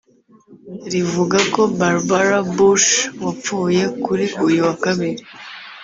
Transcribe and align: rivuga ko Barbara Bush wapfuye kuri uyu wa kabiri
rivuga 0.91 1.37
ko 1.53 1.61
Barbara 1.77 2.37
Bush 2.55 2.89
wapfuye 3.23 3.83
kuri 4.03 4.25
uyu 4.47 4.59
wa 4.67 4.75
kabiri 4.83 5.21